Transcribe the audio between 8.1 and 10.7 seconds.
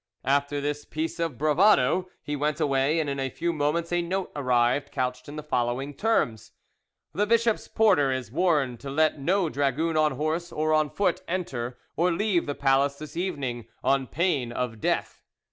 is warned to let no dragoon on horse